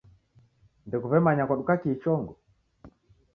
Ndekuw'emanya 0.87 1.43
kwaduka 1.47 1.73
kii 1.81 1.99
chongo? 2.01 2.33